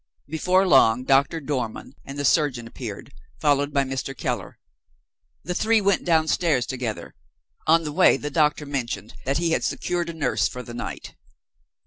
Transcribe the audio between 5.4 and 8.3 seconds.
The three went downstairs together. On the way,